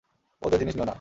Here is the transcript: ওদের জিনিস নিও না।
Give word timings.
ওদের 0.41 0.59
জিনিস 0.59 0.73
নিও 0.75 0.85
না। 0.85 0.89